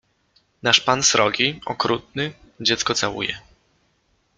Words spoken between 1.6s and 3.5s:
okrutny, dziecko całuje.